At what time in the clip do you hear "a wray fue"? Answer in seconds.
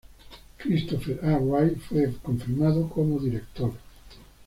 1.21-2.11